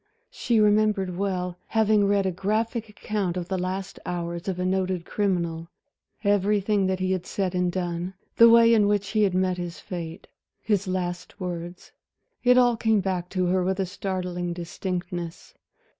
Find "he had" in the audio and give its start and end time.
6.99-7.27, 9.09-9.35